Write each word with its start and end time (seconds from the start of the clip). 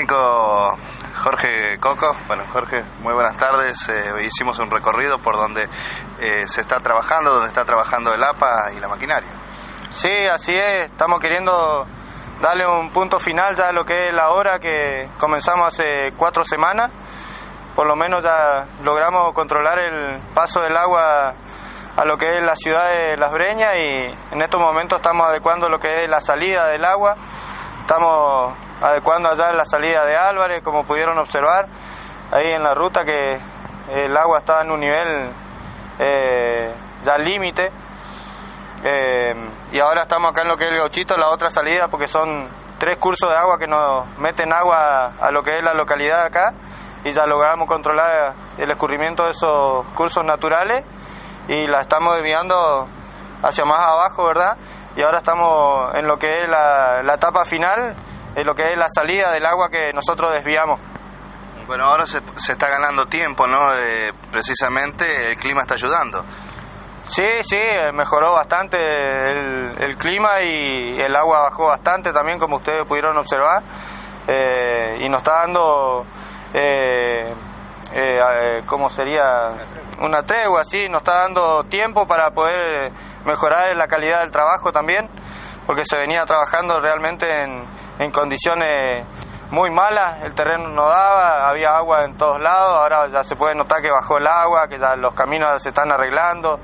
técnico 0.00 0.76
Jorge 1.22 1.78
Coco. 1.78 2.16
Bueno, 2.26 2.44
Jorge, 2.50 2.82
muy 3.00 3.12
buenas 3.12 3.36
tardes. 3.36 3.88
Eh, 3.90 4.24
hicimos 4.24 4.58
un 4.58 4.70
recorrido 4.70 5.18
por 5.18 5.36
donde 5.36 5.68
eh, 6.20 6.48
se 6.48 6.62
está 6.62 6.80
trabajando, 6.80 7.34
donde 7.34 7.48
está 7.48 7.66
trabajando 7.66 8.14
el 8.14 8.22
APA 8.22 8.72
y 8.74 8.80
la 8.80 8.88
maquinaria. 8.88 9.28
Sí, 9.92 10.26
así 10.26 10.56
es. 10.56 10.86
Estamos 10.86 11.20
queriendo 11.20 11.86
darle 12.40 12.66
un 12.66 12.90
punto 12.90 13.20
final 13.20 13.54
ya 13.56 13.68
a 13.68 13.72
lo 13.72 13.84
que 13.84 14.08
es 14.08 14.14
la 14.14 14.30
obra 14.30 14.58
que 14.58 15.06
comenzamos 15.18 15.68
hace 15.68 16.14
cuatro 16.16 16.44
semanas. 16.44 16.90
Por 17.76 17.86
lo 17.86 17.94
menos 17.94 18.24
ya 18.24 18.64
logramos 18.82 19.34
controlar 19.34 19.80
el 19.80 20.18
paso 20.34 20.62
del 20.62 20.76
agua 20.78 21.34
a 21.96 22.04
lo 22.06 22.16
que 22.16 22.38
es 22.38 22.42
la 22.42 22.56
ciudad 22.56 22.88
de 22.90 23.18
Las 23.18 23.32
Breñas 23.32 23.76
y 23.76 24.14
en 24.32 24.40
estos 24.40 24.60
momentos 24.60 24.98
estamos 24.98 25.26
adecuando 25.26 25.68
lo 25.68 25.78
que 25.78 26.04
es 26.04 26.08
la 26.08 26.22
salida 26.22 26.68
del 26.68 26.86
agua. 26.86 27.16
Estamos 27.82 28.54
adecuando 28.80 29.28
allá 29.28 29.52
la 29.52 29.64
salida 29.64 30.04
de 30.04 30.16
Álvarez, 30.16 30.62
como 30.62 30.84
pudieron 30.84 31.18
observar, 31.18 31.66
ahí 32.32 32.50
en 32.52 32.62
la 32.62 32.74
ruta 32.74 33.04
que 33.04 33.38
el 33.94 34.16
agua 34.16 34.38
está 34.38 34.62
en 34.62 34.70
un 34.70 34.80
nivel 34.80 35.30
eh, 35.98 36.72
ya 37.04 37.18
límite. 37.18 37.70
Eh, 38.82 39.34
y 39.72 39.78
ahora 39.78 40.02
estamos 40.02 40.32
acá 40.32 40.42
en 40.42 40.48
lo 40.48 40.56
que 40.56 40.64
es 40.64 40.70
el 40.70 40.78
gauchito, 40.78 41.16
la 41.16 41.30
otra 41.30 41.50
salida, 41.50 41.88
porque 41.88 42.08
son 42.08 42.48
tres 42.78 42.96
cursos 42.96 43.28
de 43.28 43.36
agua 43.36 43.58
que 43.58 43.66
nos 43.66 44.06
meten 44.18 44.52
agua 44.52 45.12
a 45.20 45.30
lo 45.30 45.42
que 45.42 45.58
es 45.58 45.62
la 45.62 45.74
localidad 45.74 46.24
acá 46.24 46.54
y 47.04 47.12
ya 47.12 47.26
logramos 47.26 47.68
controlar 47.68 48.32
el 48.58 48.70
escurrimiento 48.70 49.24
de 49.24 49.32
esos 49.32 49.84
cursos 49.94 50.24
naturales 50.24 50.84
y 51.48 51.66
la 51.66 51.80
estamos 51.80 52.16
desviando 52.16 52.88
hacia 53.42 53.64
más 53.64 53.80
abajo, 53.80 54.26
¿verdad? 54.26 54.56
Y 54.96 55.02
ahora 55.02 55.18
estamos 55.18 55.94
en 55.94 56.06
lo 56.06 56.18
que 56.18 56.42
es 56.42 56.48
la, 56.48 57.02
la 57.02 57.14
etapa 57.14 57.44
final, 57.44 57.94
en 58.34 58.46
lo 58.46 58.54
que 58.54 58.72
es 58.72 58.76
la 58.76 58.88
salida 58.88 59.32
del 59.32 59.46
agua 59.46 59.68
que 59.68 59.92
nosotros 59.92 60.32
desviamos. 60.32 60.78
Bueno, 61.66 61.84
ahora 61.84 62.06
se, 62.06 62.20
se 62.36 62.52
está 62.52 62.68
ganando 62.68 63.06
tiempo, 63.06 63.46
¿no? 63.46 63.74
Eh, 63.74 64.12
precisamente 64.32 65.32
el 65.32 65.36
clima 65.36 65.62
está 65.62 65.74
ayudando. 65.74 66.24
Sí, 67.10 67.24
sí, 67.42 67.60
mejoró 67.92 68.34
bastante 68.34 68.76
el, 68.78 69.74
el, 69.80 69.96
clima 69.96 70.42
y 70.42 70.96
el 71.00 71.16
agua 71.16 71.42
bajó 71.42 71.66
bastante 71.66 72.12
también, 72.12 72.38
como 72.38 72.58
ustedes 72.58 72.84
pudieron 72.84 73.18
observar, 73.18 73.64
eh, 74.28 74.96
y 75.00 75.08
nos 75.08 75.18
está 75.18 75.40
dando, 75.40 76.06
eh, 76.54 77.34
eh, 77.92 78.62
¿cómo 78.66 78.88
sería? 78.88 79.54
Una 80.00 80.22
tregua, 80.22 80.62
sí, 80.62 80.88
nos 80.88 81.00
está 81.00 81.22
dando 81.22 81.64
tiempo 81.64 82.06
para 82.06 82.30
poder 82.30 82.92
mejorar 83.24 83.74
la 83.74 83.88
calidad 83.88 84.20
del 84.20 84.30
trabajo 84.30 84.70
también, 84.70 85.08
porque 85.66 85.82
se 85.84 85.96
venía 85.96 86.24
trabajando 86.26 86.78
realmente 86.78 87.28
en, 87.42 87.64
en 88.00 88.10
condiciones 88.10 89.04
muy 89.50 89.70
malas, 89.70 90.22
el 90.24 90.34
terreno 90.34 90.68
no 90.68 90.86
daba, 90.86 91.50
había 91.50 91.76
agua 91.76 92.04
en 92.04 92.16
todos 92.16 92.40
lados, 92.40 92.78
ahora 92.78 93.08
ya 93.08 93.22
se 93.22 93.36
puede 93.36 93.54
notar 93.54 93.82
que 93.82 93.90
bajó 93.90 94.16
el 94.16 94.26
agua, 94.26 94.68
que 94.68 94.78
ya 94.78 94.96
los 94.96 95.12
caminos 95.12 95.62
se 95.62 95.68
están 95.68 95.92
arreglando. 95.92 96.58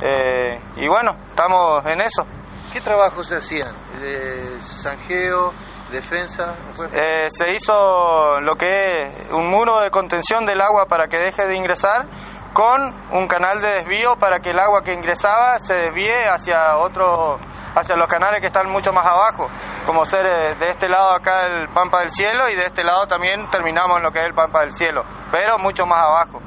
Eh, 0.00 0.60
y 0.76 0.88
bueno, 0.88 1.14
estamos 1.30 1.86
en 1.86 2.00
eso. 2.00 2.26
¿Qué 2.72 2.80
trabajos 2.80 3.28
se 3.28 3.36
hacían? 3.36 3.72
Eh, 4.00 4.58
¿Sanjeo? 4.60 5.52
¿Defensa? 5.92 6.54
Eh, 6.94 7.28
se 7.30 7.54
hizo 7.54 8.40
lo 8.40 8.56
que 8.56 9.02
es 9.02 9.30
un 9.30 9.48
muro 9.48 9.80
de 9.80 9.90
contención 9.90 10.46
del 10.46 10.62
agua 10.62 10.86
para 10.86 11.06
que 11.06 11.18
deje 11.18 11.46
de 11.46 11.54
ingresar 11.54 12.06
con 12.54 12.94
un 13.12 13.28
canal 13.28 13.60
de 13.60 13.68
desvío 13.74 14.16
para 14.16 14.40
que 14.40 14.50
el 14.50 14.58
agua 14.58 14.82
que 14.82 14.94
ingresaba 14.94 15.58
se 15.58 15.74
desvíe 15.74 16.26
hacia 16.28 16.78
otro 16.78 17.38
hacia 17.74 17.96
los 17.96 18.06
canales 18.08 18.40
que 18.40 18.46
están 18.46 18.68
mucho 18.70 18.92
más 18.92 19.06
abajo, 19.06 19.48
como 19.86 20.04
ser 20.04 20.26
eh, 20.26 20.54
de 20.54 20.70
este 20.70 20.88
lado 20.88 21.12
acá 21.12 21.46
el 21.46 21.68
Pampa 21.68 22.00
del 22.00 22.10
Cielo 22.10 22.48
y 22.48 22.54
de 22.54 22.66
este 22.66 22.84
lado 22.84 23.06
también 23.06 23.48
terminamos 23.50 23.96
en 23.98 24.02
lo 24.02 24.12
que 24.12 24.20
es 24.20 24.26
el 24.26 24.34
Pampa 24.34 24.60
del 24.60 24.72
Cielo, 24.72 25.04
pero 25.30 25.58
mucho 25.58 25.86
más 25.86 26.00
abajo. 26.00 26.40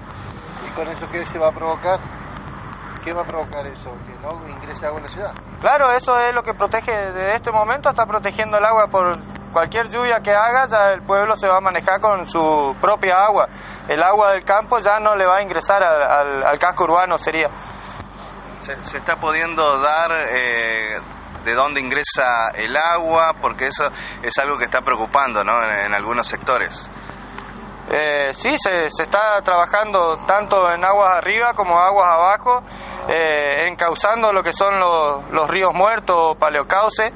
¿Y 0.67 0.69
con 0.71 0.87
eso 0.87 1.07
qué 1.11 1.25
se 1.25 1.39
va 1.39 1.49
a 1.49 1.51
provocar? 1.51 1.99
¿Qué 3.03 3.13
va 3.13 3.21
a 3.21 3.25
provocar 3.25 3.65
eso? 3.67 3.91
¿Que 4.07 4.19
no 4.21 4.47
ingrese 4.49 4.85
agua 4.87 4.97
en 4.99 5.05
la 5.05 5.11
ciudad? 5.11 5.31
Claro, 5.61 5.91
eso 5.91 6.19
es 6.19 6.33
lo 6.33 6.43
que 6.43 6.53
protege, 6.53 6.91
desde 6.91 7.35
este 7.35 7.51
momento 7.51 7.89
está 7.89 8.05
protegiendo 8.05 8.57
el 8.57 8.65
agua 8.65 8.87
por 8.87 9.17
cualquier 9.51 9.89
lluvia 9.89 10.19
que 10.21 10.33
haga, 10.33 10.67
ya 10.67 10.91
el 10.91 11.01
pueblo 11.03 11.35
se 11.37 11.47
va 11.47 11.57
a 11.57 11.61
manejar 11.61 12.01
con 12.01 12.25
su 12.27 12.75
propia 12.81 13.23
agua. 13.25 13.47
El 13.87 14.03
agua 14.03 14.31
del 14.31 14.43
campo 14.43 14.79
ya 14.79 14.99
no 14.99 15.15
le 15.15 15.25
va 15.25 15.37
a 15.37 15.41
ingresar 15.41 15.83
al, 15.83 16.01
al, 16.01 16.43
al 16.43 16.59
casco 16.59 16.83
urbano, 16.83 17.17
sería. 17.17 17.49
Se, 18.65 18.97
está 18.97 19.17
pudiendo 19.17 19.79
dar 19.79 20.11
eh, 20.11 20.99
de 21.43 21.53
dónde 21.53 21.81
ingresa 21.81 22.49
el 22.55 22.75
agua, 22.75 23.35
porque 23.39 23.67
eso 23.67 23.91
es 24.23 24.35
algo 24.39 24.57
que 24.57 24.65
está 24.65 24.81
preocupando 24.81 25.43
¿no? 25.43 25.61
en, 25.63 25.69
en 25.69 25.93
algunos 25.93 26.27
sectores. 26.27 26.89
Eh, 27.91 28.31
sí, 28.33 28.55
se, 28.57 28.89
se, 28.89 29.03
está 29.03 29.39
trabajando 29.43 30.17
tanto 30.25 30.71
en 30.71 30.83
aguas 30.83 31.17
arriba 31.17 31.53
como 31.53 31.79
aguas 31.79 32.07
abajo, 32.07 32.63
eh, 33.07 33.67
encauzando 33.67 34.33
lo 34.33 34.41
que 34.41 34.51
son 34.51 34.79
los, 34.79 35.29
los 35.29 35.47
ríos 35.47 35.71
muertos 35.73 36.15
o 36.17 36.35
paleocauces, 36.35 37.13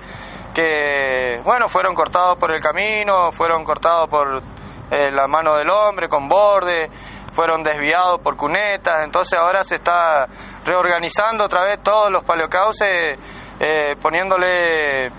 que 0.53 1.41
bueno, 1.43 1.67
fueron 1.67 1.95
cortados 1.95 2.37
por 2.37 2.51
el 2.51 2.61
camino, 2.61 3.31
fueron 3.31 3.63
cortados 3.63 4.07
por 4.09 4.43
eh, 4.91 5.09
la 5.11 5.27
mano 5.27 5.55
del 5.55 5.71
hombre 5.71 6.07
con 6.07 6.29
borde, 6.29 6.91
fueron 7.39 7.63
desviados 7.63 8.19
por 8.19 8.35
cunetas, 8.35 9.05
entonces 9.05 9.39
ahora 9.39 9.63
se 9.63 9.75
está 9.75 10.27
reorganizando 10.66 11.45
otra 11.45 11.63
vez 11.63 11.81
todos 11.81 12.11
los 12.11 12.22
paleocauces, 12.25 13.17
eh, 13.61 13.95
poniéndole 14.01 15.09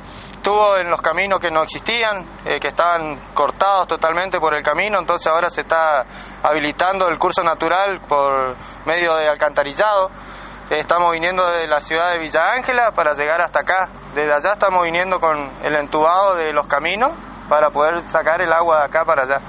tubos 0.43 0.81
en 0.81 0.91
los 0.91 1.01
caminos 1.01 1.41
que 1.41 1.51
no 1.51 1.63
existían, 1.63 2.27
eh, 2.45 2.61
que 2.61 2.69
estaban 2.69 3.19
cortados 3.33 3.89
totalmente 3.89 4.39
por 4.39 4.53
el 4.53 4.63
camino, 4.63 4.99
entonces 4.99 5.29
ahora 5.29 5.49
se 5.49 5.63
está 5.63 6.05
habilitando 6.43 7.09
el 7.09 7.19
curso 7.19 7.43
natural 7.43 8.03
por 8.07 8.55
medio 8.85 9.17
de 9.17 9.27
alcantarillado. 9.27 10.11
Estamos 10.69 11.13
viniendo 11.13 11.51
de 11.51 11.67
la 11.69 11.81
ciudad 11.81 12.13
de 12.13 12.19
Villa 12.19 12.53
Ángela 12.53 12.93
para 12.93 13.15
llegar 13.15 13.41
hasta 13.41 13.61
acá. 13.61 13.89
Desde 14.15 14.31
allá 14.31 14.53
estamos 14.53 14.83
viniendo 14.85 15.21
con 15.21 15.49
el 15.65 15.75
entubado 15.75 16.35
de 16.35 16.53
los 16.53 16.67
caminos 16.67 17.13
para 17.49 17.71
poder 17.71 18.07
sacar 18.11 18.43
el 18.43 18.53
agua 18.53 18.81
de 18.81 18.85
acá 18.85 19.07
para 19.07 19.23
allá. 19.23 19.41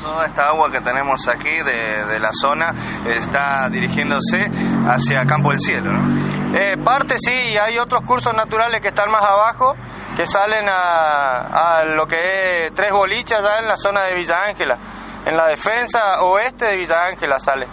Toda 0.00 0.26
esta 0.26 0.48
agua 0.48 0.70
que 0.70 0.80
tenemos 0.80 1.26
aquí 1.28 1.50
de, 1.50 2.04
de 2.06 2.18
la 2.20 2.30
zona 2.32 2.72
está 3.06 3.68
dirigiéndose 3.68 4.48
hacia 4.88 5.26
Campo 5.26 5.50
del 5.50 5.60
Cielo, 5.60 5.92
¿no? 5.92 6.56
Eh, 6.56 6.76
parte 6.82 7.16
sí, 7.18 7.50
y 7.52 7.58
hay 7.58 7.78
otros 7.78 8.02
cursos 8.02 8.32
naturales 8.32 8.80
que 8.80 8.88
están 8.88 9.10
más 9.10 9.22
abajo, 9.22 9.76
que 10.16 10.26
salen 10.26 10.66
a, 10.68 11.78
a 11.78 11.84
lo 11.84 12.06
que 12.06 12.66
es 12.66 12.74
tres 12.74 12.92
bolichas 12.92 13.42
ya 13.42 13.58
en 13.58 13.66
la 13.66 13.76
zona 13.76 14.04
de 14.04 14.14
Villa 14.14 14.44
Ángela. 14.44 14.78
En 15.26 15.36
la 15.36 15.46
defensa 15.46 16.22
oeste 16.22 16.64
de 16.66 16.76
Villa 16.76 17.04
Ángela 17.04 17.38
sale. 17.38 17.66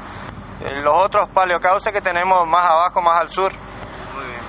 Eh, 0.62 0.82
los 0.82 0.94
otros 0.96 1.30
paleocauces 1.30 1.94
que 1.94 2.02
tenemos 2.02 2.46
más 2.48 2.66
abajo, 2.66 3.02
más 3.02 3.20
al 3.20 3.30
sur. 3.30 3.54
Muy 4.16 4.26
bien. 4.26 4.42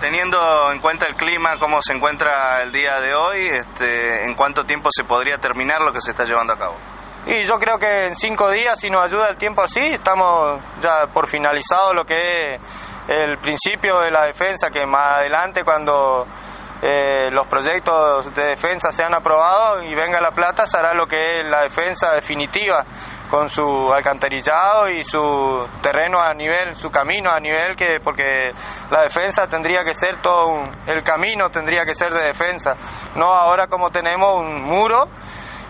Teniendo 0.00 0.72
en 0.72 0.78
cuenta 0.78 1.06
el 1.06 1.16
clima, 1.16 1.58
cómo 1.58 1.82
se 1.82 1.92
encuentra 1.92 2.62
el 2.62 2.72
día 2.72 3.00
de 3.00 3.14
hoy, 3.14 3.48
este, 3.48 4.24
¿en 4.24 4.34
cuánto 4.34 4.64
tiempo 4.64 4.88
se 4.94 5.04
podría 5.04 5.38
terminar 5.38 5.82
lo 5.82 5.92
que 5.92 6.00
se 6.00 6.12
está 6.12 6.24
llevando 6.24 6.52
a 6.54 6.58
cabo? 6.58 6.76
Y 7.26 7.44
yo 7.44 7.58
creo 7.58 7.78
que 7.78 8.06
en 8.08 8.16
cinco 8.16 8.50
días, 8.50 8.78
si 8.78 8.90
nos 8.90 9.02
ayuda 9.02 9.28
el 9.28 9.38
tiempo 9.38 9.62
así, 9.62 9.80
estamos 9.80 10.60
ya 10.82 11.06
por 11.06 11.26
finalizado 11.26 11.94
lo 11.94 12.04
que 12.04 12.54
es 12.54 12.60
el 13.08 13.38
principio 13.38 13.98
de 14.00 14.10
la 14.10 14.24
defensa, 14.26 14.70
que 14.70 14.84
más 14.84 15.20
adelante 15.20 15.64
cuando 15.64 16.26
eh, 16.82 17.30
los 17.32 17.46
proyectos 17.46 18.34
de 18.34 18.44
defensa 18.44 18.90
sean 18.90 19.14
aprobados 19.14 19.84
y 19.84 19.94
venga 19.94 20.20
la 20.20 20.32
plata, 20.32 20.66
se 20.66 20.76
hará 20.76 20.92
lo 20.92 21.06
que 21.06 21.40
es 21.40 21.46
la 21.46 21.62
defensa 21.62 22.12
definitiva 22.12 22.84
con 23.30 23.48
su 23.48 23.90
alcantarillado 23.90 24.90
y 24.90 25.02
su 25.02 25.66
terreno 25.80 26.20
a 26.20 26.34
nivel, 26.34 26.76
su 26.76 26.90
camino 26.90 27.30
a 27.30 27.40
nivel 27.40 27.74
que 27.74 28.00
porque 28.00 28.52
la 28.90 29.00
defensa 29.00 29.48
tendría 29.48 29.82
que 29.82 29.94
ser 29.94 30.18
todo 30.18 30.48
un, 30.48 30.70
el 30.86 31.02
camino 31.02 31.48
tendría 31.48 31.86
que 31.86 31.94
ser 31.94 32.12
de 32.12 32.22
defensa, 32.22 32.76
no 33.14 33.32
ahora 33.32 33.66
como 33.66 33.90
tenemos 33.90 34.40
un 34.40 34.62
muro 34.62 35.08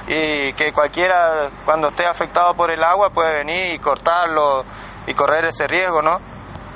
y 0.07 0.53
que 0.53 0.73
cualquiera 0.73 1.49
cuando 1.65 1.89
esté 1.89 2.07
afectado 2.07 2.55
por 2.55 2.71
el 2.71 2.83
agua 2.83 3.11
puede 3.11 3.39
venir 3.39 3.75
y 3.75 3.79
cortarlo 3.79 4.65
y 5.07 5.15
correr 5.15 5.47
ese 5.47 5.67
riesgo, 5.67 6.03
¿no? 6.03 6.21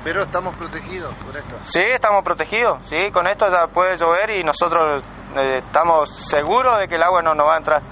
Pero 0.04 0.22
estamos 0.22 0.56
protegidos 0.56 1.12
por 1.16 1.36
esto. 1.36 1.56
Sí, 1.62 1.80
estamos 1.80 2.24
protegidos, 2.24 2.78
sí, 2.86 3.10
con 3.12 3.26
esto 3.26 3.48
ya 3.50 3.66
puede 3.66 3.96
llover 3.96 4.30
y 4.30 4.44
nosotros 4.44 5.02
eh, 5.36 5.62
estamos 5.64 6.08
seguros 6.08 6.78
de 6.78 6.88
que 6.88 6.94
el 6.94 7.02
agua 7.02 7.20
no 7.20 7.34
nos 7.34 7.46
va 7.46 7.54
a 7.54 7.58
entrar. 7.58 7.82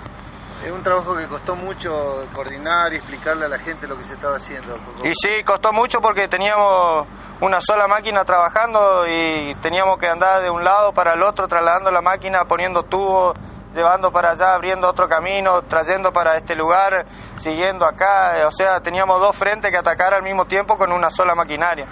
Es 0.64 0.72
un 0.72 0.82
trabajo 0.82 1.14
que 1.14 1.26
costó 1.26 1.55
mucho 1.55 2.26
coordinar 2.34 2.93
y 2.94 2.96
explicarle 2.96 3.44
a 3.44 3.49
la 3.49 3.58
gente 3.58 3.87
lo 3.87 3.96
que 3.99 4.05
se 4.05 4.14
estaba 4.14 4.37
haciendo. 4.37 4.78
Y 5.05 5.12
sí, 5.14 5.44
costó 5.44 5.72
mucho 5.72 6.00
porque 6.00 6.28
teníamos 6.28 7.06
una 7.40 7.58
sola 7.60 7.87
máquina 7.87 8.25
trabajando 8.25 9.06
y 9.06 9.55
teníamos 9.56 9.99
que 9.99 10.08
andar 10.08 10.43
de 10.43 10.49
un 10.49 10.64
lado 10.64 10.93
para 10.93 11.12
el 11.12 11.22
otro 11.22 11.46
trasladando 11.46 11.90
la 11.90 12.00
máquina, 12.00 12.46
poniendo 12.46 12.82
tubos, 12.84 13.37
llevando 13.76 14.11
para 14.11 14.31
allá, 14.31 14.55
abriendo 14.55 14.88
otro 14.88 15.08
camino, 15.08 15.62
trayendo 15.62 16.12
para 16.12 16.37
este 16.37 16.56
lugar, 16.56 17.06
siguiendo 17.37 17.84
acá. 17.84 18.46
O 18.46 18.50
sea, 18.50 18.81
teníamos 18.81 19.20
dos 19.20 19.37
frentes 19.37 19.70
que 19.70 19.76
atacar 19.76 20.14
al 20.14 20.23
mismo 20.23 20.46
tiempo 20.46 20.76
con 20.76 20.90
una 20.90 21.11
sola 21.11 21.34
maquinaria. 21.34 21.87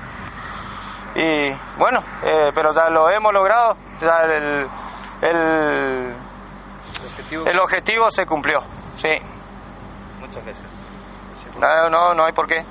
Y 1.14 1.52
bueno, 1.78 2.02
eh, 2.24 2.50
pero 2.54 2.74
ya 2.74 2.88
lo 2.88 3.08
hemos 3.10 3.32
logrado. 3.32 3.76
Ya 4.00 4.22
el, 4.22 4.66
objetivo, 7.04 7.46
el 7.46 7.60
objetivo 7.60 8.10
se 8.10 8.26
cumplió. 8.26 8.64
Sí. 8.96 9.14
Muchas 10.20 10.44
gracias. 10.44 10.66
No, 11.60 11.90
no, 11.90 12.14
no 12.14 12.24
hay 12.24 12.32
por 12.32 12.48
qué. 12.48 12.64